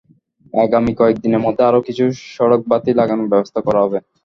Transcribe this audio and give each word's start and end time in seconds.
আগামী 0.53 0.91
কয়েক 0.99 1.17
দিনের 1.23 1.43
মধ্যে 1.45 1.63
আরও 1.65 1.79
কিছু 1.87 2.03
সড়কবাতি 2.29 2.91
লাগানোর 2.99 3.31
ব্যবস্থা 3.33 3.59
করা 3.67 3.79
হবে। 3.83 3.99